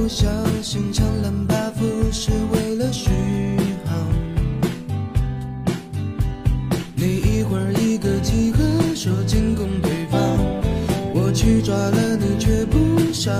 [0.00, 0.26] 不小
[0.62, 3.10] 心抢蓝把夫是为了续
[3.84, 3.94] 航。
[6.94, 10.18] 你一会儿一个集合说进攻对方，
[11.12, 13.30] 我去抓了你却不上，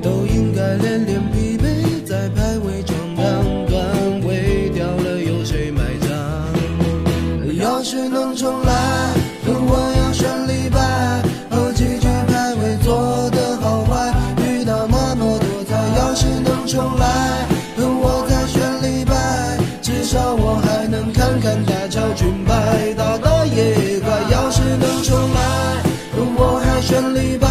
[0.00, 7.58] 都应该连连疲惫在排位闯荡，段位掉了有谁买账？
[7.58, 9.14] 要是能重来，
[9.48, 11.22] 我要选李白，
[20.50, 24.10] 我还能看看大乔军败，打打也快。
[24.32, 25.38] 要是能重来，
[26.36, 27.46] 我还选李白，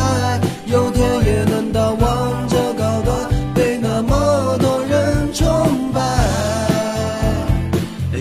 [0.66, 6.02] 有天也能到王者高端，被那么多人崇拜。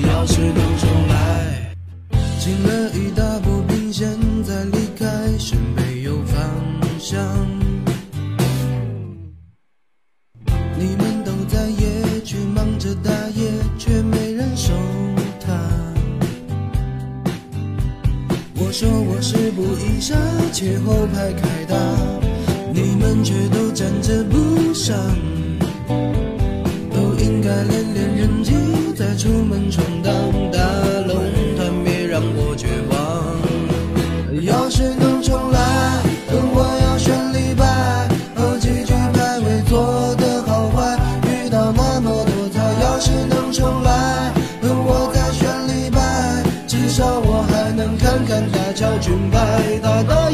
[0.07, 1.75] 要是能重来。
[2.39, 4.09] 进了一大步并现
[4.45, 5.05] 在离开，
[5.39, 6.39] 是没有方
[7.01, 7.19] 向。
[10.79, 14.28] 你们都在野区忙着打野，却没
[18.69, 20.15] 我说我是不一杀，
[20.53, 21.75] 且后排开打，
[22.71, 24.95] 你们却都站着不上。
[26.93, 28.53] 都应该练练人机，
[28.95, 29.83] 再出门闯
[49.09, 50.31] 胸怀大大，